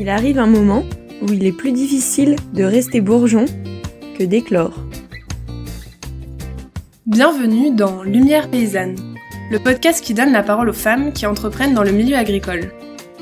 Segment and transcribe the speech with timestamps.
[0.00, 0.84] Il arrive un moment
[1.22, 3.46] où il est plus difficile de rester bourgeon
[4.16, 4.78] que d'éclore.
[7.04, 8.94] Bienvenue dans Lumière paysanne,
[9.50, 12.70] le podcast qui donne la parole aux femmes qui entreprennent dans le milieu agricole.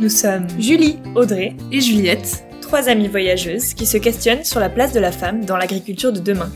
[0.01, 4.93] Nous sommes Julie, Audrey et Juliette, trois amies voyageuses qui se questionnent sur la place
[4.93, 6.53] de la femme dans l'agriculture de demain.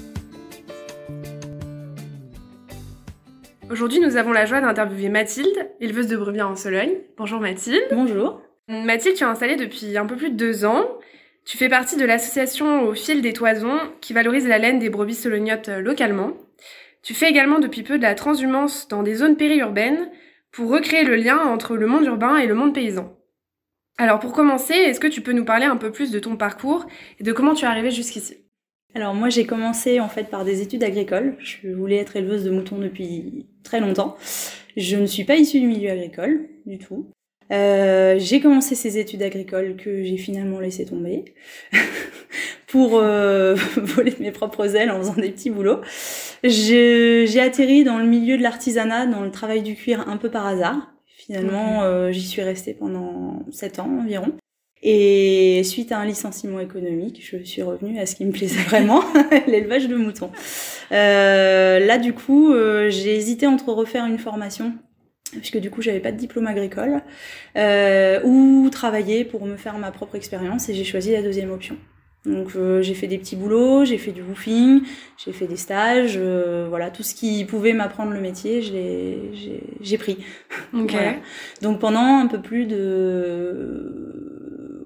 [3.71, 6.93] Aujourd'hui, nous avons la joie d'interviewer Mathilde, éleveuse de brebis en Sologne.
[7.17, 7.81] Bonjour Mathilde.
[7.91, 8.43] Bonjour.
[8.71, 10.87] Mathilde, tu es installée depuis un peu plus de deux ans.
[11.45, 15.17] Tu fais partie de l'association Au fil des toisons qui valorise la laine des brebis
[15.17, 16.35] solognotes euh, localement.
[17.03, 20.09] Tu fais également depuis peu de la transhumance dans des zones périurbaines
[20.53, 23.17] pour recréer le lien entre le monde urbain et le monde paysan.
[23.99, 26.87] Alors pour commencer, est-ce que tu peux nous parler un peu plus de ton parcours
[27.19, 28.37] et de comment tu es arrivée jusqu'ici?
[28.95, 31.37] Alors moi j'ai commencé en fait par des études agricoles.
[31.41, 34.17] Je voulais être éleveuse de moutons depuis très longtemps.
[34.77, 37.11] Je ne suis pas issue du milieu agricole du tout.
[37.53, 41.25] Euh, j'ai commencé ces études agricoles que j'ai finalement laissé tomber
[42.69, 45.81] pour euh, voler mes propres ailes en faisant des petits boulots.
[46.45, 50.47] J'ai atterri dans le milieu de l'artisanat, dans le travail du cuir un peu par
[50.47, 50.93] hasard.
[51.07, 54.33] Finalement, euh, j'y suis restée pendant sept ans environ.
[54.83, 59.03] Et suite à un licenciement économique, je suis revenue à ce qui me plaisait vraiment,
[59.47, 60.31] l'élevage de moutons.
[60.93, 64.73] Euh, là, du coup, euh, j'ai hésité entre refaire une formation
[65.39, 67.03] puisque du coup j'avais pas de diplôme agricole,
[67.57, 71.77] euh, ou travailler pour me faire ma propre expérience et j'ai choisi la deuxième option.
[72.27, 74.83] Donc euh, j'ai fait des petits boulots, j'ai fait du woofing,
[75.17, 80.19] j'ai fait des stages, euh, voilà tout ce qui pouvait m'apprendre le métier, j'ai pris.
[80.75, 80.95] Ok.
[81.63, 84.30] Donc pendant un peu plus de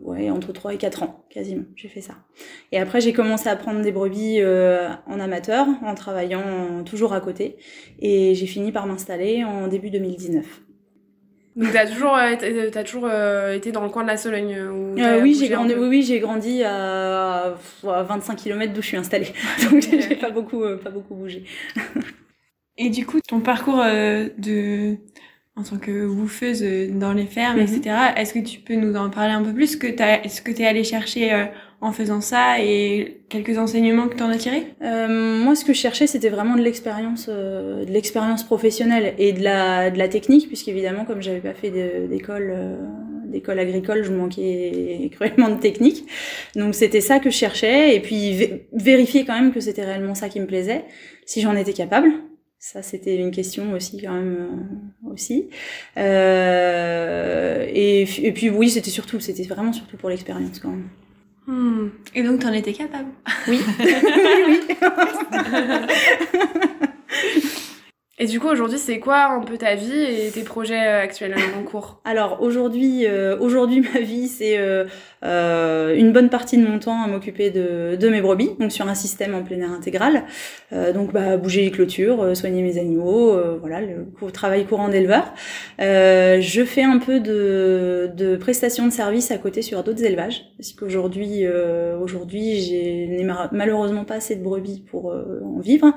[0.04, 2.14] ouais entre 3 et 4 ans quasiment, j'ai fait ça.
[2.70, 7.20] Et après j'ai commencé à prendre des brebis euh, en amateur, en travaillant toujours à
[7.20, 7.56] côté,
[7.98, 10.62] et j'ai fini par m'installer en début 2019.
[11.56, 12.34] Donc t'as toujours, euh,
[12.72, 15.74] t'as toujours euh, été dans le coin de la Sologne euh, Oui, j'ai grandi.
[15.74, 17.54] Oui, oui, j'ai grandi à,
[17.84, 19.28] à 25 km d'où je suis installée.
[19.70, 21.44] Donc j'ai pas beaucoup, pas beaucoup bougé.
[22.76, 24.96] Et du coup, ton parcours de
[25.56, 27.96] en tant que woofeuse dans les fermes, etc.
[28.16, 30.66] Est-ce que tu peux nous en parler un peu plus que Est-ce que tu es
[30.66, 31.48] allé chercher
[31.84, 34.74] en faisant ça et quelques enseignements que tu en as tirés?
[34.82, 39.34] Euh, Moi, ce que je cherchais, c'était vraiment de l'expérience, euh, de l'expérience professionnelle et
[39.34, 41.70] de la, de la technique, puisqu'évidemment, comme j'avais pas fait
[42.08, 42.76] d'école, euh,
[43.26, 46.06] d'école agricole, je manquais cruellement de technique.
[46.56, 50.30] Donc, c'était ça que je cherchais, et puis vérifier quand même que c'était réellement ça
[50.30, 50.86] qui me plaisait,
[51.26, 52.12] si j'en étais capable.
[52.66, 54.36] Ça, c'était une question aussi quand même
[55.04, 55.50] euh, aussi.
[55.98, 60.88] Euh, et, et puis oui, c'était surtout, c'était vraiment surtout pour l'expérience quand même.
[61.46, 61.90] Hmm.
[62.14, 63.10] Et donc, tu en étais capable
[63.48, 63.60] Oui.
[63.80, 64.78] oui, oui.
[68.16, 71.34] Et du coup, aujourd'hui, c'est quoi un peu ta vie et tes projets euh, actuels
[71.58, 72.00] en cours?
[72.04, 74.84] Alors aujourd'hui, euh, aujourd'hui ma vie, c'est euh,
[75.24, 78.88] euh, une bonne partie de mon temps à m'occuper de, de mes brebis, donc sur
[78.88, 80.24] un système en plein air intégral.
[80.72, 85.34] Euh, donc bah, bouger les clôtures, soigner mes animaux, voilà, le travail courant d'éleveur.
[85.78, 90.72] je fais un peu de, de prestations de services à côté sur d'autres élevages, parce
[90.72, 91.44] qu'aujourd'hui,
[92.00, 95.92] aujourd'hui, j'ai malheureusement pas assez de brebis pour en vivre.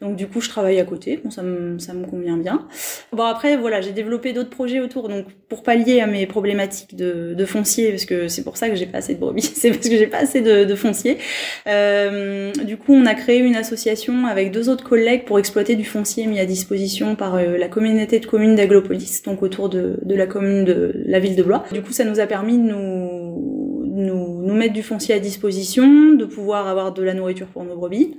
[0.00, 1.20] Donc du coup, je travaille à côté.
[1.22, 2.66] Bon, ça me ça me convient bien.
[3.12, 7.34] Bon après voilà, j'ai développé d'autres projets autour, donc pour pallier à mes problématiques de,
[7.34, 9.88] de foncier, parce que c'est pour ça que j'ai pas assez de brebis, c'est parce
[9.88, 11.18] que j'ai pas assez de, foncier.
[11.66, 15.84] Euh, du coup, on a créé une association avec deux autres collègues pour exploiter du
[15.84, 20.26] foncier mis à disposition par euh, la communauté de communes d'Aglopolis, donc autour de, la
[20.26, 21.64] commune de la ville de Blois.
[21.72, 26.68] Du coup, ça nous a permis de nous mettre du foncier à disposition, de pouvoir
[26.68, 28.16] avoir de la nourriture pour nos brebis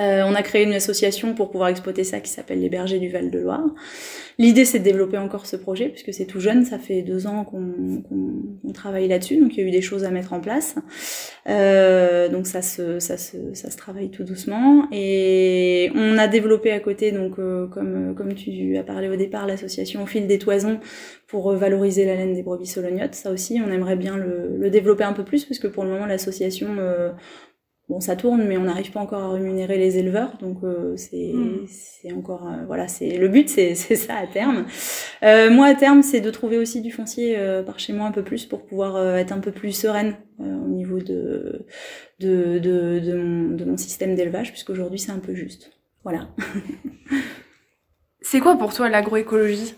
[0.00, 3.10] euh, on a créé une association pour pouvoir exploiter ça qui s'appelle les Bergers du
[3.10, 3.66] Val-de-Loire.
[4.38, 7.44] L'idée c'est de développer encore ce projet puisque c'est tout jeune, ça fait deux ans
[7.44, 10.76] qu'on travaille là-dessus, donc il y a eu des choses à mettre en place.
[11.46, 16.72] Euh, donc ça se, ça, se, ça se travaille tout doucement et on a développé
[16.72, 20.38] à côté, donc euh, comme, comme tu as parlé au départ, l'association au fil des
[20.38, 20.80] toisons
[21.26, 23.14] pour valoriser la laine des brebis solognotes.
[23.14, 25.90] Ça aussi, on aimerait bien le, le développer un peu plus parce que pour le
[25.90, 26.68] moment l'association
[27.92, 31.32] bon ça tourne mais on n'arrive pas encore à rémunérer les éleveurs donc euh, c'est
[31.34, 31.66] hmm.
[31.68, 34.64] c'est encore euh, voilà c'est le but c'est ça à terme.
[35.22, 37.36] Euh, moi à terme c'est de trouver aussi du foncier
[37.66, 41.00] par chez moi un peu plus pour pouvoir être un peu plus sereine au niveau
[41.00, 41.66] de
[42.18, 45.72] de de, de mon, de mon système d'élevage puisqu'aujourd'hui c'est un peu juste.
[46.02, 46.28] Voilà.
[48.24, 49.74] C'est quoi pour toi l'agroécologie?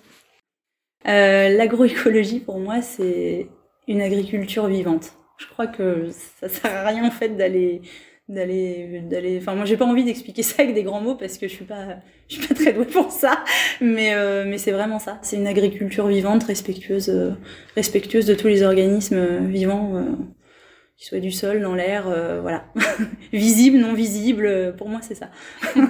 [1.05, 3.49] L'agroécologie pour moi c'est
[3.89, 6.09] une agriculture vivante je crois que
[6.41, 7.83] ça sert à rien en fait d'aller
[8.29, 11.47] d'aller d'aller enfin moi j'ai pas envie d'expliquer ça avec des grands mots parce que
[11.47, 11.99] je suis pas
[12.29, 13.45] je suis pas très douée pour ça.
[13.81, 15.19] Mais euh, mais c'est vraiment ça.
[15.23, 17.33] C'est une agriculture vivante respectueuse euh,
[17.77, 20.05] respectueuse de tous les organismes euh, vivants euh,
[20.97, 22.05] qu'ils soient du sol dans l'air
[22.41, 22.65] voilà.
[23.33, 25.31] Visible non visible pour moi c'est ça.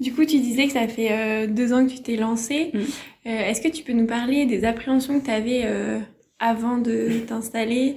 [0.00, 2.72] Du coup tu disais que ça fait deux ans que tu t'es lancée.
[2.74, 3.28] Mm.
[3.28, 5.64] est-ce que tu peux nous parler des appréhensions que tu avais
[6.42, 7.96] avant de t'installer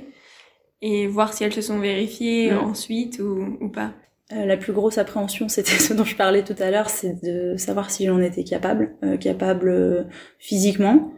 [0.81, 3.91] et voir si elles se sont vérifiées ensuite ou, ou pas
[4.33, 7.57] euh, la plus grosse appréhension, c'était ce dont je parlais tout à l'heure, c'est de
[7.57, 10.03] savoir si j'en étais capable, euh, capable euh,
[10.39, 11.11] physiquement,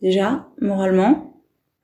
[0.00, 1.30] déjà, moralement.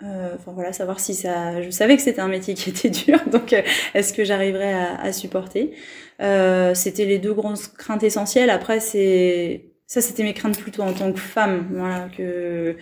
[0.03, 1.61] Enfin voilà, savoir si ça.
[1.61, 3.55] Je savais que c'était un métier qui était dur, donc
[3.93, 5.75] est-ce que j'arriverais à, à, supporter?
[6.19, 8.49] C'était les deux grandes craintes essentielles.
[8.49, 12.77] Après, c'est ça, c'était mes craintes plutôt en tant que femme, voilà que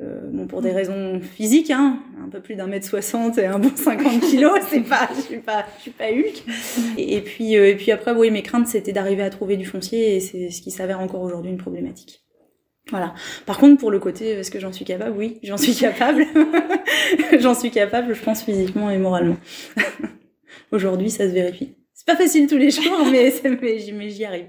[0.00, 3.58] euh, bon, pour des raisons physiques, hein, un peu plus d'un mètre soixante et un
[3.58, 6.44] bon 50 kilos, c'est pas, je suis pas, je suis pas Hulk.
[6.96, 10.16] Et, puis, euh, et puis après, oui, mes craintes, c'était d'arriver à trouver du foncier,
[10.16, 12.22] et c'est ce qui s'avère encore aujourd'hui une problématique.
[12.90, 13.12] Voilà.
[13.44, 15.16] Par contre, pour le côté, est-ce que j'en suis capable?
[15.18, 16.24] Oui, j'en suis capable.
[17.40, 19.36] j'en suis capable, je pense physiquement et moralement.
[20.72, 21.74] aujourd'hui, ça se vérifie.
[21.92, 23.34] C'est pas facile tous les jours, mais,
[23.92, 24.46] mais j'y arrive.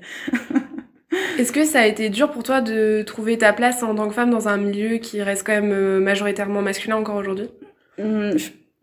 [1.37, 4.13] Est-ce que ça a été dur pour toi de trouver ta place en tant que
[4.13, 7.47] femme dans un milieu qui reste quand même euh, majoritairement masculin encore aujourd'hui?
[7.97, 8.35] Hum,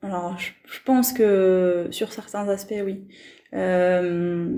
[0.03, 3.01] Alors, je, pense que sur certains aspects, oui.
[3.55, 4.49] Euh,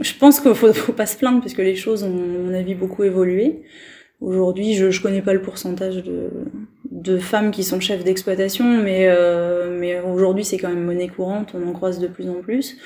[0.00, 2.54] je pense qu'il faut, faut pas se plaindre parce que les choses ont, à mon
[2.54, 3.62] avis, beaucoup évolué.
[4.20, 6.30] Aujourd'hui, je, je connais pas le pourcentage de,
[6.90, 11.54] de femmes qui sont chefs d'exploitation, mais, euh, mais aujourd'hui, c'est quand même monnaie courante,
[11.54, 12.78] on en croise de plus en plus.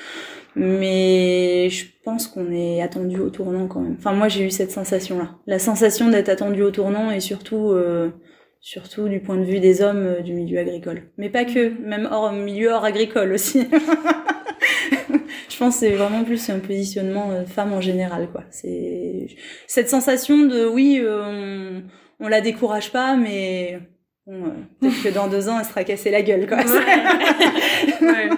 [0.55, 3.95] Mais je pense qu'on est attendu au tournant quand même.
[3.97, 5.35] Enfin, moi, j'ai eu cette sensation-là.
[5.47, 8.09] La sensation d'être attendu au tournant et surtout, euh,
[8.59, 11.03] surtout du point de vue des hommes euh, du milieu agricole.
[11.17, 13.67] Mais pas que, même hors milieu hors agricole aussi.
[15.49, 18.43] je pense que c'est vraiment plus un positionnement euh, femme en général, quoi.
[18.49, 19.27] C'est
[19.67, 21.83] cette sensation de oui, on,
[22.19, 23.79] on la décourage pas, mais
[24.25, 24.51] bon,
[24.81, 26.57] peut-être que dans deux ans, elle sera cassée la gueule, quoi.
[26.57, 26.65] ouais.
[28.01, 28.29] Ouais,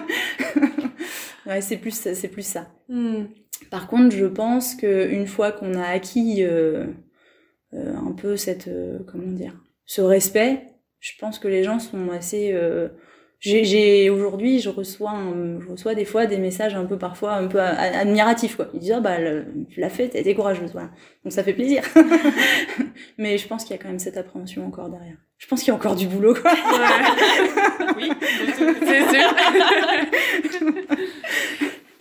[1.60, 2.68] c'est plus, c'est plus ça.
[2.88, 3.24] Hmm.
[3.70, 6.86] Par contre, je pense qu'une fois qu'on a acquis euh,
[7.74, 9.54] euh, un peu cette, euh, comment dire,
[9.84, 10.66] ce respect,
[11.00, 12.54] je pense que les gens sont assez.
[13.46, 15.14] Euh, j'ai aujourd'hui, je reçois,
[15.60, 18.68] je reçois des fois des messages un peu parfois un peu admiratifs quoi.
[18.74, 19.16] Ils disent oh, bah
[19.68, 20.90] tu l'as fait, t'as été courageuse, voilà.
[21.24, 21.82] Donc ça fait plaisir.
[23.18, 25.16] Mais je pense qu'il y a quand même cette appréhension encore derrière.
[25.38, 26.52] Je pense qu'il y a encore du boulot quoi.
[26.52, 26.58] Ouais.
[27.96, 28.10] oui,
[28.86, 29.34] c'est sûr.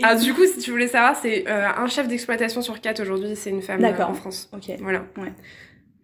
[0.03, 3.35] Ah, du coup, si tu voulais savoir, c'est euh, un chef d'exploitation sur quatre aujourd'hui,
[3.35, 4.49] c'est une femme euh, en France.
[4.53, 4.71] Ok.
[4.79, 5.05] Voilà.
[5.17, 5.33] Ouais.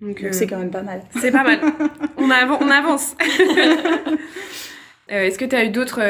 [0.01, 1.03] Donc c'est euh, quand même pas mal.
[1.19, 1.59] C'est pas mal.
[2.17, 3.15] on, on avance.
[5.09, 6.01] Est-ce que tu as eu d'autres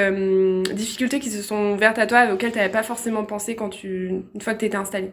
[0.74, 4.24] difficultés qui se sont ouvertes à toi auxquelles tu n'avais pas forcément pensé quand tu,
[4.34, 5.12] une fois que tu étais installée?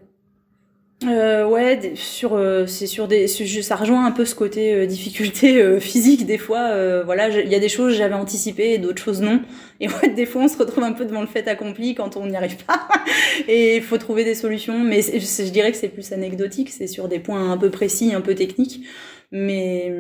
[1.03, 5.61] Euh, ouais, sur euh, c'est sur des ça rejoint un peu ce côté euh, difficulté
[5.61, 6.71] euh, physique des fois.
[7.05, 9.43] voilà, il y a des choses j'avais anticipé, d'autres choses non.
[9.81, 12.27] Et ouais, des fois on se retrouve un peu devant le fait accompli quand on
[12.27, 12.89] n'y arrive pas.
[13.49, 14.79] et il faut trouver des solutions.
[14.79, 18.21] Mais je dirais que c'est plus anecdotique, c'est sur des points un peu précis, un
[18.21, 18.87] peu techniques.
[19.37, 19.93] Mais,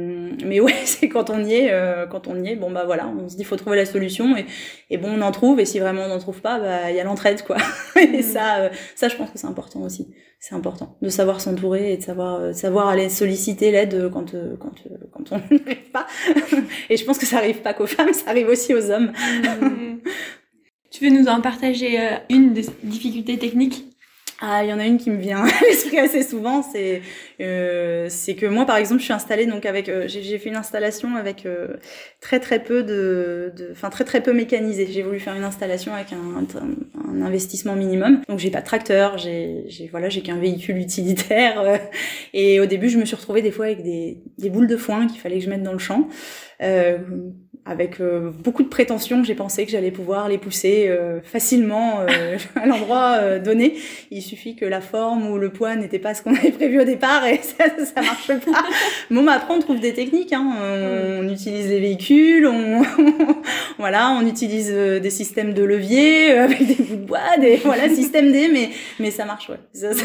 [0.44, 3.08] mais ouais, c'est quand on y est, euh, quand on y est, bon bah voilà,
[3.08, 4.46] on se dit faut trouver la solution et,
[4.90, 7.00] et bon on en trouve et si vraiment on n'en trouve pas, bah il y
[7.00, 7.56] a l'entraide quoi.
[7.96, 8.22] et mm.
[8.22, 10.14] ça, euh, ça je pense que c'est important aussi.
[10.38, 14.74] C'est important de savoir s'entourer et de savoir, euh, savoir aller solliciter l'aide quand, quand,
[15.10, 16.06] quand on n'arrive pas.
[16.88, 19.10] et je pense que ça arrive pas qu'aux femmes, ça arrive aussi aux hommes.
[19.60, 19.98] Mm.
[20.92, 21.98] Tu veux nous en partager
[22.30, 23.84] une des difficultés techniques?
[24.40, 27.02] Ah, il y en a une qui me vient à l'esprit assez souvent, c'est
[27.40, 30.56] euh, c'est que moi par exemple je suis installée donc avec euh, j'ai fait une
[30.56, 31.76] installation avec euh,
[32.20, 34.88] très très peu de enfin très très peu mécanisé.
[34.90, 38.22] J'ai voulu faire une installation avec un, un, investissement minimum.
[38.28, 41.76] Donc j'ai pas de tracteur, j'ai j'ai voilà, j'ai qu'un véhicule utilitaire euh,
[42.32, 45.06] et au début je me suis retrouvée des fois avec des des boules de foin
[45.06, 46.08] qu'il fallait que je mette dans le champ.
[47.66, 52.00] Euh, avec euh, beaucoup de prétentions, j'ai pensé que j'allais pouvoir les pousser euh, facilement
[52.00, 53.74] euh, à l'endroit donné.
[54.10, 56.84] Il suffit que la forme ou le poids n'était pas ce qu'on avait prévu au
[56.84, 58.64] départ et ça, ça marche pas.
[59.10, 60.32] Bon, mais après on trouve des techniques.
[60.32, 60.52] Hein.
[61.20, 62.82] On, utilise les véhicules, on
[63.78, 68.30] voilà, on utilise des systèmes de levier avec des bouts de bois, des voilà système
[68.30, 69.58] D, mais mais ça marche ouais.
[69.72, 70.04] Ça, ça,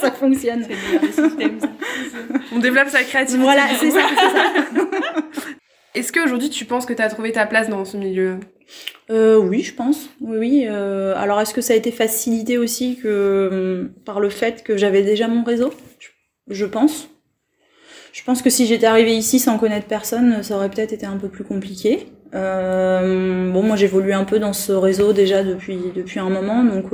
[0.00, 0.66] ça fonctionne.
[2.52, 3.42] On développe sa créativité.
[3.42, 4.00] Voilà, c'est ça.
[5.98, 8.38] Est-ce qu'aujourd'hui tu penses que tu as trouvé ta place dans ce milieu?
[9.10, 10.10] Euh, Oui, je pense.
[10.20, 10.64] Oui.
[10.68, 15.02] Euh, alors est-ce que ça a été facilité aussi euh, par le fait que j'avais
[15.02, 15.74] déjà mon réseau?
[16.48, 17.08] Je, pense.
[18.12, 21.16] Je pense que si j'étais arrivée ici sans connaître personne, ça aurait peut-être été un
[21.16, 22.06] peu plus compliqué.
[22.32, 26.92] Euh, bon, moi j'évolue un peu dans ce réseau déjà depuis depuis un moment, donc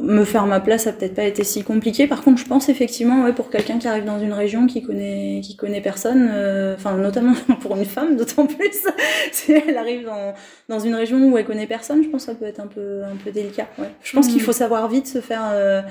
[0.00, 2.06] me faire ma place a peut-être pas été si compliqué.
[2.06, 5.40] Par contre, je pense effectivement, ouais, pour quelqu'un qui arrive dans une région qui connaît
[5.42, 8.86] qui connaît personne, euh, enfin notamment pour une femme, d'autant plus
[9.32, 10.34] si elle arrive dans
[10.68, 13.02] dans une région où elle connaît personne, je pense que ça peut être un peu
[13.04, 13.68] un peu délicat.
[13.78, 13.90] Ouais.
[14.02, 14.42] Je pense qu'il Mhm.
[14.42, 15.82] faut savoir vite se faire euh,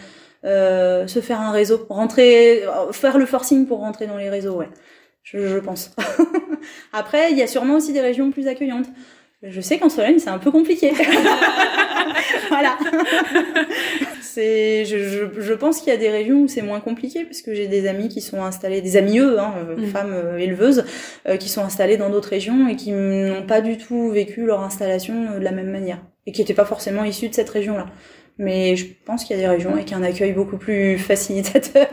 [0.45, 4.69] euh, se faire un réseau, rentrer, faire le forcing pour rentrer dans les réseaux, ouais.
[5.23, 5.91] Je, je pense.
[6.93, 8.87] Après, il y a sûrement aussi des régions plus accueillantes.
[9.41, 10.91] Je sais qu'en Sologne, c'est un peu compliqué.
[12.49, 12.77] voilà.
[14.21, 17.41] c'est, je, je, je pense qu'il y a des régions où c'est moins compliqué, parce
[17.41, 19.85] que j'ai des amis qui sont installés, des amis eux, hein, euh, Mm.
[19.87, 20.83] femmes euh, éleveuses,
[21.27, 24.61] euh, qui sont installées dans d'autres régions et qui n'ont pas du tout vécu leur
[24.61, 27.85] installation euh, de la même manière, et qui n'étaient pas forcément issues de cette région-là.
[28.37, 31.87] Mais je pense qu'il y a des régions avec un accueil beaucoup plus facilitateur.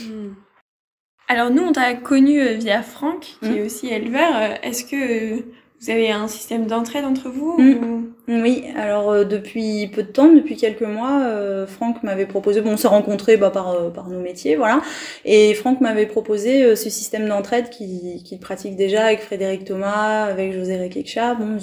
[0.00, 0.34] Hmm.
[1.28, 3.56] Alors nous, on t'a connu euh, via Franck, qui Mm.
[3.56, 4.30] est aussi éleveur.
[4.36, 5.36] Euh, Est-ce que euh,
[5.80, 7.72] vous avez un système d'entraide entre vous Mm.
[7.84, 12.60] ou- Oui, alors euh, depuis peu de temps, depuis quelques mois, euh, Franck m'avait proposé,
[12.60, 14.80] bon on s'est rencontrés bah, par, euh, par nos métiers, voilà,
[15.24, 20.52] et Franck m'avait proposé ce système d'entraide qu'il qui pratique déjà avec Frédéric Thomas, avec
[20.52, 21.58] José Requecha, bon,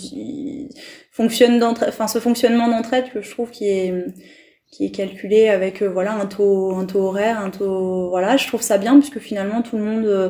[1.12, 3.93] fonctionne d'entraide, enfin ce fonctionnement d'entraide que je trouve qui est
[4.74, 8.48] qui est calculé avec euh, voilà un taux un taux horaire, un taux voilà, je
[8.48, 10.30] trouve ça bien puisque finalement tout le monde euh,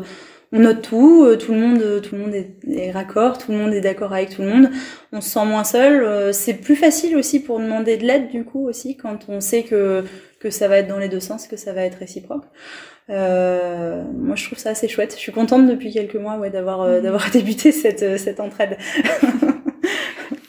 [0.51, 3.51] on note tout, euh, tout le monde euh, tout le monde est, est raccord, tout
[3.53, 4.69] le monde est d'accord avec tout le monde
[5.13, 6.03] on se sent moins seul.
[6.03, 9.63] Euh, c'est plus facile aussi pour demander de l'aide du coup aussi quand on sait
[9.63, 10.03] que
[10.41, 12.43] que ça va être dans les deux sens, que ça va être réciproque.
[13.09, 15.13] Euh, moi je trouve ça assez chouette.
[15.15, 17.01] Je suis contente depuis quelques mois ouais d'avoir Mhm.
[17.03, 18.77] d'avoir débuté cette cette entraide.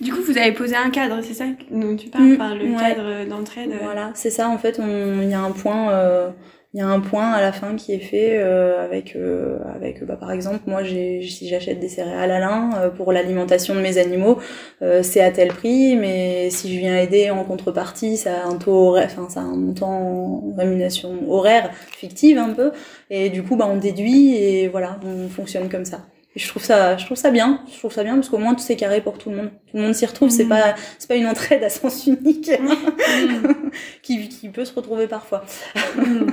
[0.05, 2.65] Du coup, vous avez posé un cadre, c'est ça dont tu parles, Mm, enfin, le
[2.67, 2.77] ouais.
[2.79, 3.71] cadre d'entraide.
[3.73, 4.79] euh, Voilà, c'est ça en fait.
[4.79, 6.29] on- Il y a un point, euh,
[6.75, 10.05] il y a un point à la fin qui est fait euh, avec avec avec,
[10.05, 13.81] bah, par exemple, moi, j'ai, si j'achète des céréales à l'un euh, pour l'alimentation de
[13.81, 14.39] mes animaux,
[14.83, 18.57] euh, c'est à tel prix, mais si je viens aider en contrepartie, ça a un
[18.57, 22.73] taux horaire, enfin, ça a un montant en rémunération horaire fictive un peu,
[23.11, 26.01] et du coup, bah, on déduit et voilà, on fonctionne comme ça.
[26.37, 27.63] Et je trouve ça, je trouve ça bien.
[27.73, 29.51] Je trouve ça bien parce qu'au moins tout c'est carré pour tout le monde.
[29.71, 30.31] Tout le monde s'y retrouve.
[30.31, 30.49] C'est Mhm.
[30.51, 32.69] pas, c'est pas une entraide à sens unique Mm.
[34.03, 35.45] qui, qui peut se retrouver parfois.
[35.97, 36.27] Mm.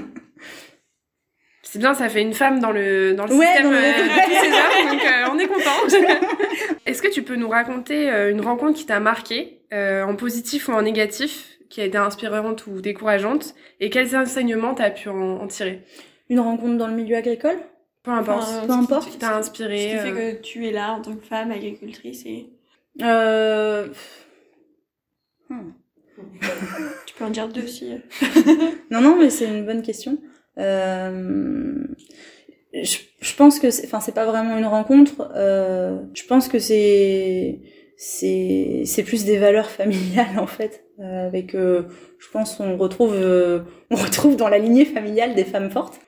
[1.63, 4.91] C'est bien, ça fait une femme dans le, dans le Ouais, système dans le- euh,
[4.91, 5.87] donc euh, on est content.
[6.85, 10.67] Est-ce que tu peux nous raconter euh, une rencontre qui t'a marqué, euh, en positif
[10.67, 15.37] ou en négatif, qui a été inspirante ou décourageante, et quels enseignements t'as pu en,
[15.39, 15.83] en tirer?
[16.29, 17.57] Une rencontre dans le milieu agricole?
[18.03, 18.41] Peu importe.
[18.43, 19.03] Enfin, peu ce qui- importe.
[19.03, 19.77] ce qui t'a Ce inspiré.
[19.77, 22.47] qui fait euh, que tu es là en tant que femme agricultrice et
[23.01, 23.87] euh...
[25.49, 25.71] hmm.
[27.05, 27.93] tu peux en dire deux si.
[28.91, 30.17] Non, non, mais c'est une bonne question.
[30.57, 31.83] Euh...
[32.73, 35.31] Je, je pense que c'est, enfin, c'est pas vraiment une rencontre.
[35.35, 35.99] Euh...
[36.13, 37.59] Je pense que c'est,
[37.97, 40.83] c'est, c'est plus des valeurs familiales en fait.
[40.99, 41.83] Euh, avec, euh,
[42.19, 45.99] je pense, on retrouve, euh, on retrouve dans la lignée familiale des femmes fortes,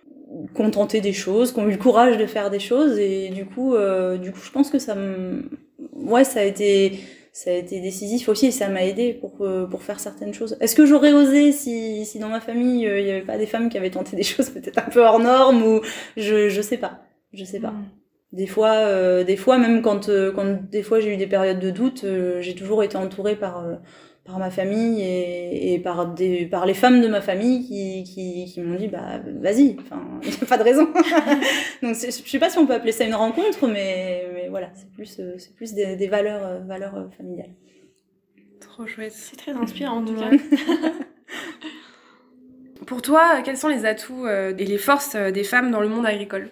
[0.54, 3.30] qui ont tenté des choses, qui ont eu le courage de faire des choses, et
[3.30, 5.50] du coup, euh, du coup, je pense que ça me,
[5.94, 7.00] ouais, ça a été,
[7.34, 10.56] ça a été décisif aussi et ça m'a aidé pour euh, pour faire certaines choses.
[10.62, 13.48] Est-ce que j'aurais osé si si dans ma famille euh, il y avait pas des
[13.48, 15.82] femmes qui avaient tenté des choses peut-être un peu hors normes ou
[16.16, 17.02] je je sais pas,
[17.34, 17.72] je sais pas.
[17.72, 17.86] Mm.
[18.34, 21.60] Des fois euh, des fois même quand euh, quand des fois j'ai eu des périodes
[21.60, 23.76] de doute, euh, j'ai toujours été entourée par euh,
[24.26, 28.46] par ma famille et, et par des par les femmes de ma famille qui qui,
[28.46, 29.76] qui m'ont dit bah vas-y.
[29.82, 30.86] Enfin il y a pas de raison.
[31.82, 34.90] Donc je sais pas si on peut appeler ça une rencontre mais mais voilà c'est
[34.92, 37.54] plus euh, c'est plus des, des valeurs euh, valeurs euh, familiales.
[38.62, 39.12] Trop chouette.
[39.12, 40.32] C'est très inspirant en tout cas.
[42.88, 46.50] Pour toi, quels sont les atouts et les forces des femmes dans le monde agricole?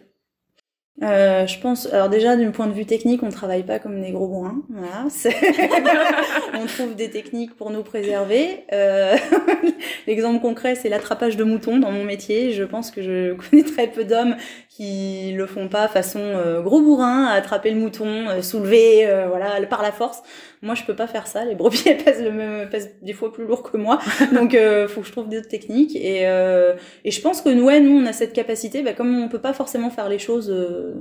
[1.01, 4.12] Euh, je pense, alors déjà d'un point de vue technique, on travaille pas comme des
[4.12, 4.62] gros bourrins.
[4.70, 5.08] Voilà,
[6.62, 8.65] on trouve des techniques pour nous préserver.
[8.72, 9.17] Euh,
[10.08, 12.51] L'exemple concret, c'est l'attrapage de moutons dans mon métier.
[12.51, 14.36] Je pense que je connais très peu d'hommes
[14.72, 19.28] qui le font pas façon euh, gros bourrin, à attraper le mouton, euh, soulever, euh,
[19.28, 20.24] voilà, par la force.
[20.62, 21.44] Moi, je peux pas faire ça.
[21.44, 24.00] Les brebis elles pèsent, le même, pèsent des fois plus lourd que moi,
[24.34, 25.96] donc euh, faut que je trouve d'autres techniques.
[25.98, 29.13] Et, euh, et je pense que nous, ouais, nous, on a cette capacité, bah, comme
[29.22, 30.94] on peut pas forcément faire les choses euh,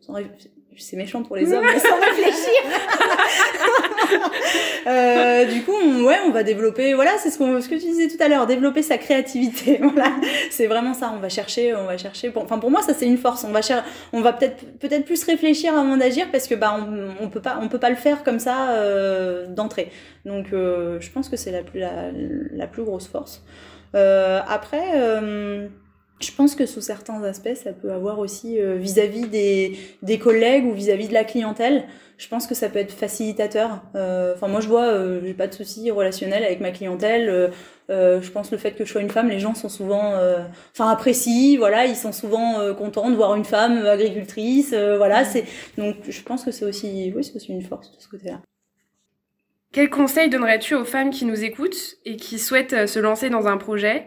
[0.00, 0.14] sans
[0.78, 2.62] c'est méchant pour les hommes, mais sans réfléchir.
[4.86, 6.94] Euh, du coup, on, ouais, on va développer.
[6.94, 9.78] Voilà, c'est ce, qu'on- ce que tu disais tout à l'heure, développer sa créativité.
[9.82, 10.12] Voilà,
[10.50, 11.12] c'est vraiment ça.
[11.14, 12.30] On va chercher, on va chercher.
[12.30, 13.44] Pour, enfin, pour moi, ça c'est une force.
[13.44, 17.24] On va cher, on va peut-être peut-être plus réfléchir avant d'agir parce que bah on,
[17.24, 19.90] on peut pas, on peut pas le faire comme ça euh, d'entrée.
[20.24, 22.10] Donc, euh, je pense que c'est la plus la,
[22.52, 23.42] la plus grosse force.
[23.94, 24.80] Après.
[26.20, 30.64] Je pense que sous certains aspects, ça peut avoir aussi euh, vis-à-vis des, des collègues
[30.64, 31.84] ou vis-à-vis de la clientèle.
[32.16, 33.82] Je pense que ça peut être facilitateur.
[33.94, 37.52] Euh, Enfin, moi, je vois, euh, j'ai pas de soucis relationnels avec ma clientèle.
[37.90, 40.40] Euh, je pense le fait que je sois une femme, les gens sont souvent, euh,
[40.72, 45.24] enfin apprécient, voilà, ils sont souvent contents de voir une femme agricultrice, voilà.
[45.24, 45.44] C'est
[45.78, 48.40] donc, je pense que c'est aussi, oui, c'est aussi une force de ce côté-là.
[49.72, 53.56] Quel conseil donnerais-tu aux femmes qui nous écoutent et qui souhaitent se lancer dans un
[53.56, 54.06] projet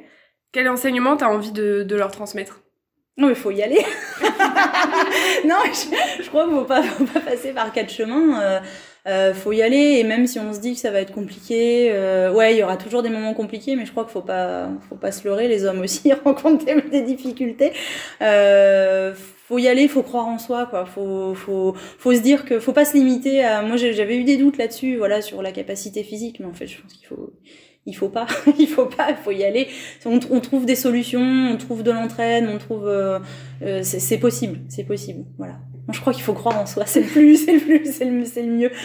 [0.51, 2.62] Quel enseignement tu as envie de, leur transmettre?
[3.17, 3.79] Non, mais faut y aller.
[5.46, 8.41] non, je, crois qu'il faut pas, faut pas passer par quatre chemins.
[8.41, 8.60] Euh,
[9.08, 11.89] euh, faut y aller et même si on se dit que ça va être compliqué,
[11.91, 14.70] euh, ouais, il y aura toujours des moments compliqués, mais je crois qu'il faut pas,
[14.89, 15.48] faut pas se leurrer.
[15.48, 17.72] Les hommes aussi rencontrent des, difficultés.
[18.20, 20.86] Faut y aller, faut croire en soi, quoi.
[20.86, 21.75] Faut, faut,
[22.13, 23.62] se dire que faut pas se limiter à.
[23.62, 26.81] Moi, j'avais eu des doutes là-dessus, voilà, sur la capacité physique, mais en fait, je
[26.81, 27.34] pense qu'il faut,
[27.85, 28.27] il faut pas,
[28.59, 29.67] il faut pas, il faut y aller.
[30.05, 33.19] On, on trouve des solutions, on trouve de l'entraide, on trouve, euh,
[33.63, 35.59] euh, c'est possible, c'est possible, voilà.
[35.88, 38.05] Moi, je crois qu'il faut croire en soi, c'est le plus, c'est le plus, c'est
[38.05, 38.71] le, c'est le mieux.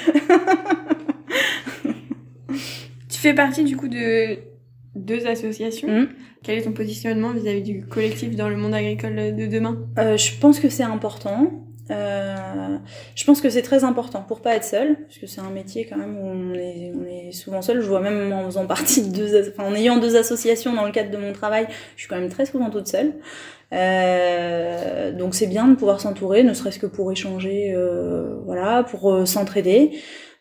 [3.09, 4.39] Tu fais partie du coup de
[4.95, 5.89] deux associations.
[5.89, 6.09] Mhm.
[6.43, 9.79] Quel est ton positionnement vis-à-vis du collectif dans le monde agricole de demain?
[9.99, 11.67] Euh, je pense que c'est important.
[11.91, 12.79] Euh,
[13.15, 15.87] je pense que c'est très important pour pas être seul, parce que c'est un métier
[15.87, 17.81] quand même où on est, on est souvent seul.
[17.81, 20.93] Je vois même en faisant partie de deux, enfin, en ayant deux associations dans le
[20.93, 23.15] cadre de mon travail, je suis quand même très souvent toute seule.
[23.73, 29.13] Euh, donc c'est bien de pouvoir s'entourer, ne serait-ce que pour échanger, euh, voilà, pour
[29.13, 29.93] euh, s'entraider.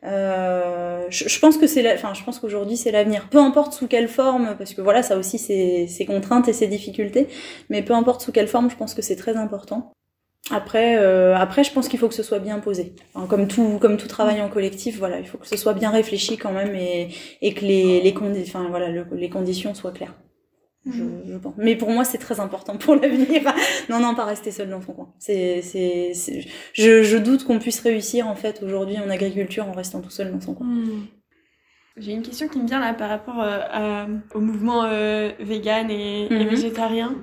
[0.04, 3.28] Euh, je, je pense que c'est, enfin, je pense qu'aujourd'hui c'est l'avenir.
[3.30, 6.68] Peu importe sous quelle forme, parce que voilà, ça aussi c'est ses contraintes et ses
[6.68, 7.28] difficultés,
[7.70, 9.92] mais peu importe sous quelle forme, je pense que c'est très important.
[10.52, 12.94] Après, euh, après, je pense qu'il faut que ce soit bien posé.
[13.16, 15.90] Enfin, comme tout, comme tout travail en collectif, voilà, il faut que ce soit bien
[15.90, 17.10] réfléchi quand même et,
[17.42, 20.14] et que les, les, condi enfin, voilà, le- les conditions soient claires.
[20.88, 21.56] Je, je pense.
[21.58, 23.42] Mais pour moi, c'est très important pour l'avenir.
[23.90, 25.14] non, non, pas rester seul dans son coin.
[25.18, 26.14] C'est, c'est,
[26.74, 30.32] je, je doute qu'on puisse réussir en fait aujourd'hui en agriculture en restant tout seul
[30.32, 30.68] dans son coin.
[31.98, 35.90] J'ai une question qui me vient là par rapport euh, à- au mouvement euh, vegan
[35.90, 36.50] et, et Mhm.
[36.50, 37.16] végétarien.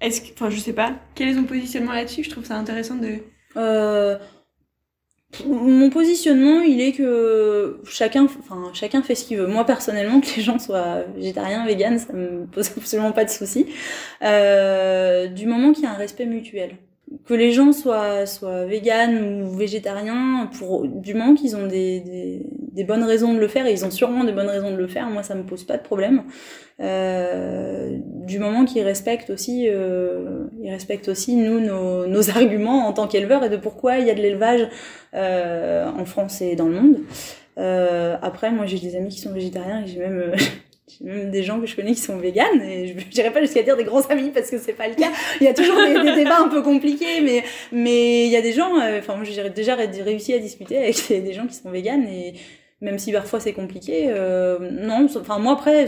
[0.00, 2.24] Est-ce que, enfin, je sais pas, quel est ton positionnement là-dessus?
[2.24, 3.18] Je trouve ça intéressant de.
[3.56, 4.18] Euh,
[5.44, 9.46] mon positionnement, il est que chacun, enfin, chacun fait ce qu'il veut.
[9.46, 13.66] Moi, personnellement, que les gens soient végétariens, véganes, ça me pose absolument pas de souci.
[14.22, 16.76] Euh, du moment qu'il y a un respect mutuel.
[17.24, 22.42] Que les gens soient, soient véganes ou végétariens, pour, du moment qu'ils ont des, des,
[22.72, 24.86] des bonnes raisons de le faire, et ils ont sûrement des bonnes raisons de le
[24.88, 26.24] faire, moi, ça me pose pas de problème.
[26.80, 32.92] Euh, du moment qu'ils respectent aussi, euh, ils respectent aussi nous nos, nos arguments en
[32.92, 34.68] tant qu'éleveurs et de pourquoi il y a de l'élevage
[35.14, 36.96] euh, en France et dans le monde.
[37.58, 40.36] Euh, après, moi j'ai des amis qui sont végétariens et j'ai même euh,
[41.00, 43.76] même des gens que je connais qui sont véganes et je n'irai pas jusqu'à dire
[43.76, 45.10] des grands amis parce que c'est pas le cas.
[45.40, 48.52] Il y a toujours des, débats un peu compliqués, mais mais il y a des
[48.52, 48.78] gens.
[48.80, 52.06] euh, Enfin, moi j'ai déjà ré- réussi à discuter avec des, gens qui sont véganes
[52.06, 52.34] et
[52.80, 55.06] même si parfois c'est compliqué, euh, non.
[55.18, 55.86] Enfin moi après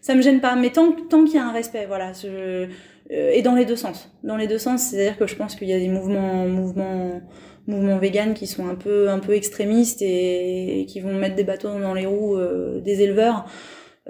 [0.00, 2.12] ça me gêne pas, mais tant, tant qu'il y a un respect, voilà.
[2.12, 2.66] Je,
[3.12, 4.10] euh, et dans les deux sens.
[4.22, 7.20] Dans les deux sens, c'est-à-dire que je pense qu'il y a des mouvements, mouvements,
[7.66, 11.44] mouvements véganes qui sont un peu, un peu extrémistes et, et qui vont mettre des
[11.44, 13.46] bâtons dans les roues euh, des éleveurs.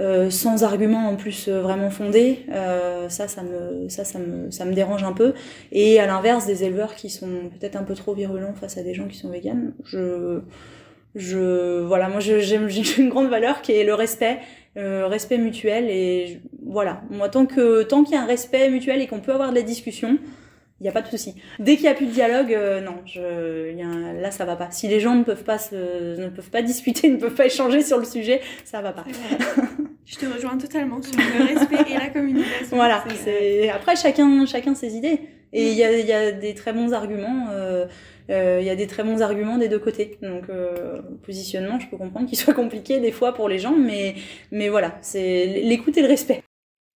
[0.00, 4.50] Euh, sans arguments en plus euh, vraiment fondés, euh, ça, ça me, ça, ça me,
[4.50, 5.34] ça me dérange un peu.
[5.72, 8.94] Et à l'inverse, des éleveurs qui sont peut-être un peu trop virulents face à des
[8.94, 10.40] gens qui sont véganes, je,
[11.14, 12.54] je, voilà, moi, j'ai
[12.98, 14.38] une grande valeur qui est le respect,
[14.76, 17.02] respect mutuel et je- voilà.
[17.10, 19.56] Moi, tant que, tant qu'il y a un respect mutuel et qu'on peut avoir de
[19.56, 20.18] la discussion,
[20.80, 21.34] il n'y a pas de souci.
[21.58, 24.56] Dès qu'il n'y a plus de dialogue, euh, non, je, y a là ça va
[24.56, 24.70] pas.
[24.70, 27.82] Si les gens ne peuvent pas se, ne peuvent pas discuter, ne peuvent pas échanger
[27.82, 29.04] sur le sujet, ça va pas.
[30.06, 32.76] Je te rejoins totalement sur le respect et la communication.
[32.76, 33.04] Voilà.
[33.14, 35.20] C'est- après chacun, chacun ses idées.
[35.52, 37.46] Et il y a, il y a des très bons arguments.
[37.50, 37.86] euh,
[38.30, 40.18] euh, Il y a des très bons arguments des deux côtés.
[40.22, 44.14] Donc euh, positionnement, je peux comprendre qu'il soit compliqué des fois pour les gens, mais
[44.52, 46.42] mais voilà, c'est l'écoute et le respect.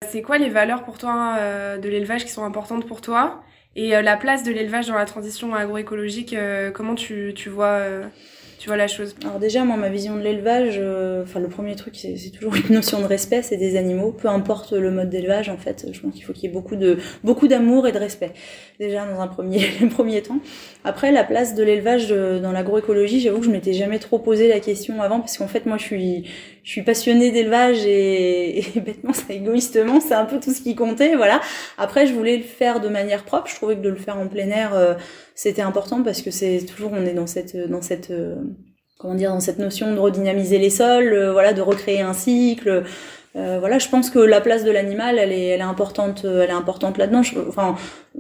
[0.09, 3.43] C'est quoi les valeurs pour toi euh, de l'élevage qui sont importantes pour toi?
[3.77, 7.67] Et euh, la place de l'élevage dans la transition agroécologique, euh, comment tu, tu, vois,
[7.81, 8.07] euh,
[8.65, 11.77] tu vois la chose Alors déjà, moi, ma vision de l'élevage, euh, enfin le premier
[11.77, 15.51] truc, c'est toujours une notion de respect, c'est des animaux, peu importe le mode d'élevage,
[15.51, 17.99] en fait, je pense qu'il faut qu'il y ait beaucoup de beaucoup d'amour et de
[17.99, 18.33] respect.
[18.81, 20.39] Déjà dans un premier premier temps.
[20.83, 24.49] Après, la place de l'élevage euh, dans l'agroécologie, j'avoue que je m'étais jamais trop posé
[24.49, 26.25] la question avant, parce qu'en fait, moi, je suis
[26.65, 30.75] je suis passionnée d'élevage et, et bêtement, ça égoïstement, c'est un peu tout ce qui
[30.75, 31.41] comptait, voilà.
[31.79, 33.49] Après, je voulais le faire de manière propre.
[33.49, 34.95] Je trouvais que de le faire en plein air, euh,
[35.35, 38.37] c'était important parce que c'est toujours, on est dans cette, dans cette, euh,
[38.99, 42.85] comment dire, dans cette notion de redynamiser les sols, euh, voilà, de recréer un cycle.
[43.37, 46.51] Euh, voilà, je pense que la place de l'animal, elle est, elle est importante, elle
[46.51, 47.23] est importante là-dedans.
[47.49, 47.75] Enfin,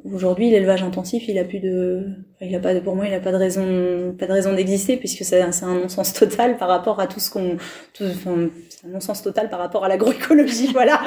[0.04, 2.04] aujourd'hui, l'élevage intensif, il a plus de,
[2.40, 5.24] il a pas, pour moi, il a pas de raison, pas de raison d'exister puisque
[5.24, 7.56] c'est, c'est un non-sens total par rapport à tout ce qu'on,
[8.00, 11.00] enfin, c'est un non-sens total par rapport à l'agroécologie, voilà.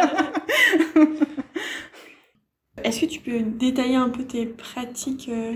[2.84, 5.56] Est-ce que tu peux détailler un peu tes pratiques euh,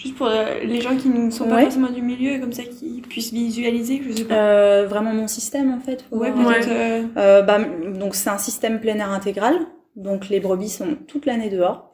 [0.00, 3.02] Juste pour euh, les gens qui ne sont pas forcément du milieu, comme ça, qu'ils
[3.02, 4.34] puissent visualiser, je sais pas.
[4.34, 6.06] Euh, vraiment mon système, en fait.
[6.10, 6.68] Ouais, peut-être.
[6.70, 7.42] Euh, euh...
[7.42, 9.58] bah, donc, c'est un système plein air intégral.
[9.96, 11.90] Donc, les brebis sont toute l'année dehors.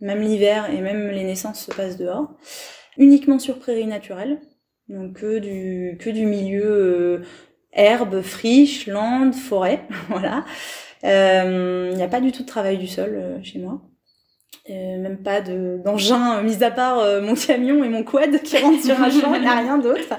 [0.00, 2.30] Même l'hiver et même les naissances se passent dehors.
[2.96, 4.38] Uniquement sur prairie naturelle.
[4.88, 7.22] Donc, que du, que du milieu euh,
[7.72, 9.82] herbe, friche, lande, forêt.
[10.08, 10.44] voilà.
[11.02, 13.80] Il n'y a pas du tout de travail du sol chez moi.
[14.70, 18.84] Euh, même pas d'engin, mis à part euh, mon camion et mon quad qui rentrent
[18.84, 20.18] sur un champ, il n'y a rien d'autre.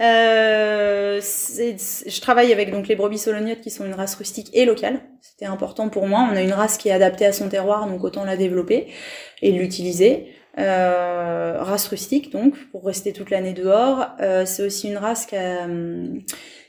[0.00, 5.00] Euh, je travaille avec donc les brebis solognotes qui sont une race rustique et locale.
[5.22, 6.28] C'était important pour moi.
[6.30, 8.88] On a une race qui est adaptée à son terroir, donc autant la développer
[9.42, 10.26] et l'utiliser.
[10.58, 14.06] Euh, race rustique donc pour rester toute l'année dehors.
[14.20, 15.66] Euh, c'est aussi une race qui a,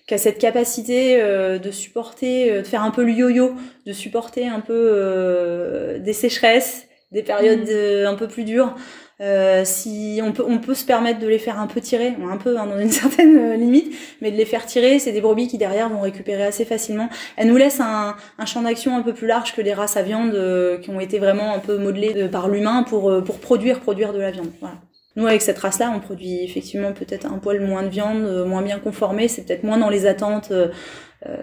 [0.07, 4.61] qui a cette capacité de supporter, de faire un peu le yo-yo, de supporter un
[4.61, 8.07] peu des sécheresses, des périodes mm.
[8.07, 8.75] un peu plus dures.
[9.21, 12.37] Euh, si on peut, on peut se permettre de les faire un peu tirer, un
[12.37, 15.47] peu hein, dans une certaine euh, limite, mais de les faire tirer, c'est des brebis
[15.47, 17.09] qui derrière vont récupérer assez facilement.
[17.35, 20.03] Elles nous laissent un, un champ d'action un peu plus large que les races à
[20.03, 23.39] viande euh, qui ont été vraiment un peu modelées de, par l'humain pour, euh, pour
[23.39, 24.51] produire, produire de la viande.
[24.61, 24.75] Voilà.
[25.17, 28.79] Nous, avec cette race-là, on produit effectivement peut-être un poil moins de viande, moins bien
[28.79, 30.53] conformé, c'est peut-être moins dans les attentes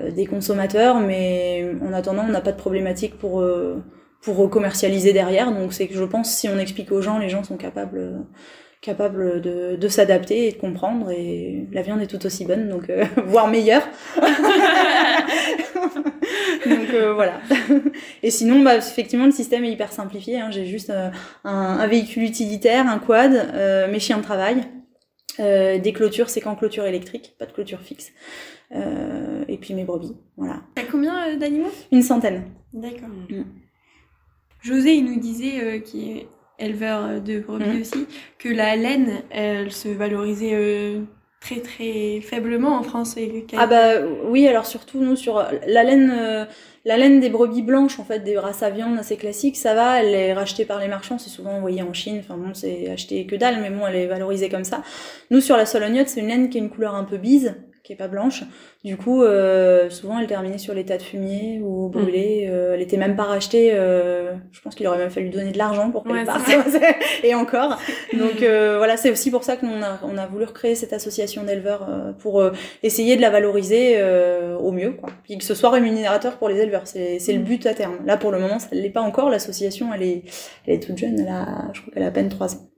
[0.08, 3.44] des consommateurs, mais en attendant, on n'a pas de problématique pour
[4.22, 5.52] pour commercialiser derrière.
[5.52, 8.26] Donc c'est que je pense si on explique aux gens, les gens sont capables
[8.86, 11.10] capables de, de s'adapter et de comprendre.
[11.10, 13.86] Et la viande est tout aussi bonne donc euh, voire meilleure.
[16.66, 17.40] Donc euh, voilà.
[18.22, 20.50] Et sinon bah effectivement le système est hyper simplifié hein.
[20.50, 21.10] j'ai juste euh,
[21.44, 23.32] un, un, véhicule utilitaire un quad
[23.90, 24.62] mes chiens de travail
[25.38, 28.10] des clôtures c'est qu'en clôture électrique pas de clôture fixe
[28.72, 30.62] et puis mes brebis voilà.
[30.74, 31.70] T'as combien d'animaux?
[31.92, 32.44] Une centaine.
[32.72, 33.08] D'accord.
[33.28, 33.44] Mm.
[34.66, 36.26] José, il nous disait, euh, qui est
[36.58, 37.80] éleveur euh, de brebis mhm.
[37.80, 38.06] aussi,
[38.38, 41.02] que la laine, elle se valorisait euh,
[41.40, 43.16] très très faiblement en France.
[43.16, 45.36] Et ah bah oui, alors surtout nous sur
[45.68, 46.48] la laine,
[46.84, 50.02] la laine des brebis blanches en fait, des races à viande assez classiques, ça va,
[50.02, 53.26] elle est rachetée par les marchands, c'est souvent envoyé en Chine, enfin bon c'est acheté
[53.26, 54.82] que dalle, mais bon elle est valorisée comme ça.
[55.30, 57.54] Nous sur la solognotte, c'est une laine qui a une couleur un peu bise,
[57.86, 58.42] qui est pas blanche.
[58.84, 62.46] Du coup, euh, souvent, elle terminait sur l'état de fumier ou brûlée.
[62.46, 62.50] Mm.
[62.50, 63.70] Euh, elle était même pas rachetée.
[63.72, 66.50] Euh, je pense qu'il aurait même fallu donner de l'argent pour qu'elle parte.
[67.22, 67.78] Et encore.
[68.12, 71.44] Donc euh, voilà, c'est aussi pour ça qu'on a, on a voulu recréer cette association
[71.44, 72.42] d'éleveurs euh, pour
[72.82, 74.02] essayer de la valoriser
[74.60, 75.10] au mieux, quoi.
[75.22, 76.82] Puis que ce soit rémunérateur pour les éleveurs.
[76.86, 77.44] C'est, c'est le mm.
[77.44, 77.98] but à terme.
[78.04, 79.30] Là, pour le moment, ça l'est pas encore.
[79.30, 80.22] L'association, elle est,
[80.66, 81.20] elle est toute jeune.
[81.20, 82.68] Elle a, je crois qu'elle a à peine trois ans.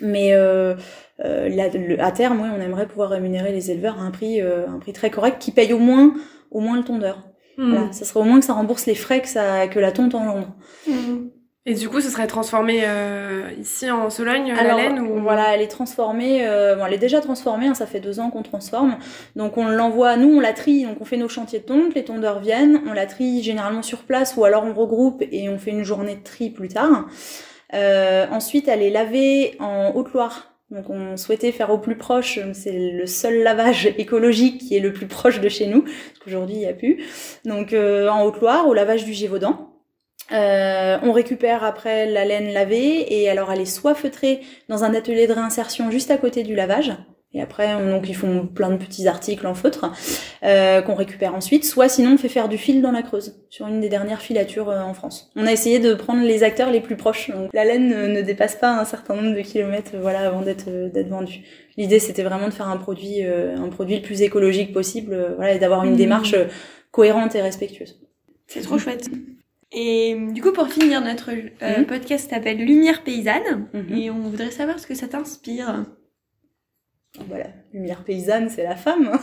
[0.00, 0.74] Mais euh,
[1.24, 4.78] euh, à terme, oui, on aimerait pouvoir rémunérer les éleveurs à un prix, euh, un
[4.78, 6.14] prix très correct qui paye au moins,
[6.50, 7.26] au moins le tondeur.
[7.56, 7.70] Hmm.
[7.70, 10.14] Voilà, ça serait au moins que ça rembourse les frais que, ça, que la tonte
[10.14, 10.54] engendre.
[10.86, 11.28] Hmm.
[11.68, 15.20] Et du coup, ce serait transformé euh, ici en Sologne, la laine ou...
[15.20, 16.46] Voilà, elle est transformée.
[16.46, 17.66] Euh, bon, elle est déjà transformée.
[17.66, 18.98] Hein, ça fait deux ans qu'on transforme.
[19.34, 20.16] Donc on l'envoie.
[20.16, 20.84] Nous, on la trie.
[20.84, 21.96] Donc on fait nos chantiers de tonte.
[21.96, 22.82] Les tondeurs viennent.
[22.86, 26.14] On la trie généralement sur place ou alors on regroupe et on fait une journée
[26.14, 27.08] de tri plus tard.
[27.74, 30.52] Euh, ensuite, elle est lavée en Haute-Loire.
[30.70, 34.92] Donc on souhaitait faire au plus proche, c'est le seul lavage écologique qui est le
[34.92, 37.04] plus proche de chez nous, parce qu'aujourd'hui il n'y a plus.
[37.44, 39.72] Donc euh, en Haute-Loire, au lavage du Gévaudan.
[40.32, 44.92] Euh, on récupère après la laine lavée et alors elle est soit feutrée dans un
[44.92, 46.92] atelier de réinsertion juste à côté du lavage,
[47.36, 49.92] et après, donc ils font plein de petits articles en feutre
[50.42, 51.66] euh, qu'on récupère ensuite.
[51.66, 54.70] Soit sinon, on fait faire du fil dans la Creuse, sur une des dernières filatures
[54.70, 55.30] euh, en France.
[55.36, 57.30] On a essayé de prendre les acteurs les plus proches.
[57.30, 60.88] Donc, la laine ne, dépasse pas un certain nombre de kilomètres, voilà, avant d'être euh,
[60.88, 61.42] d'être vendue.
[61.76, 65.58] L'idée, c'était vraiment de faire un produit, un produit le plus écologique possible, voilà, et
[65.58, 65.96] d'avoir une mmh.
[65.96, 66.34] démarche
[66.90, 68.00] cohérente et respectueuse.
[68.46, 69.10] C'est trop chouette.
[69.72, 71.84] Et du coup, pour finir, notre mmh.
[71.84, 73.94] podcast s'appelle Lumière paysanne, mmh.
[73.94, 75.84] et on voudrait savoir ce que ça t'inspire.
[77.28, 79.10] Voilà, lumière paysanne, c'est la femme.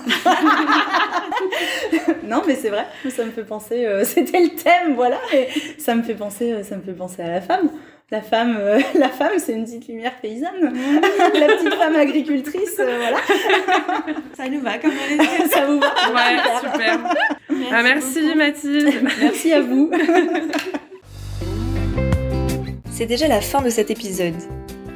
[2.23, 3.85] non, mais c'est vrai, ça me fait penser.
[3.85, 5.19] Euh, c'était le thème, voilà.
[5.33, 7.69] Et ça me fait penser, euh, ça me fait penser à la femme.
[8.11, 10.73] La femme, euh, la femme, c'est une petite lumière paysanne.
[11.33, 13.17] la petite femme agricultrice, voilà.
[14.35, 14.91] Ça nous va comme
[15.49, 16.99] Ça vous va Ouais, super.
[17.49, 19.09] Merci, ah, merci Mathilde.
[19.21, 19.91] merci à vous.
[22.91, 24.35] C'est déjà la fin de cet épisode.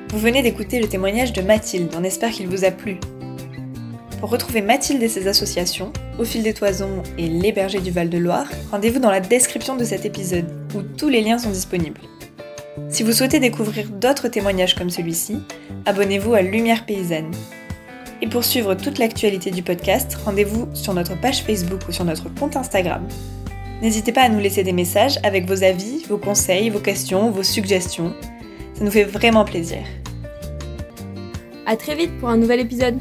[0.09, 2.97] Vous venez d'écouter le témoignage de Mathilde, on espère qu'il vous a plu.
[4.21, 8.47] Pour retrouver Mathilde et ses associations, Au fil des toisons et Les bergers du Val-de-Loire,
[8.71, 11.99] rendez-vous dans la description de cet épisode où tous les liens sont disponibles.
[12.89, 15.39] Si vous souhaitez découvrir d'autres témoignages comme celui-ci,
[15.85, 17.31] abonnez-vous à Lumière Paysanne.
[18.21, 22.33] Et pour suivre toute l'actualité du podcast, rendez-vous sur notre page Facebook ou sur notre
[22.33, 23.05] compte Instagram.
[23.81, 27.43] N'hésitez pas à nous laisser des messages avec vos avis, vos conseils, vos questions, vos
[27.43, 28.15] suggestions.
[28.77, 29.79] Ça nous fait vraiment plaisir.
[31.65, 32.99] À très vite pour un nouvel épisode.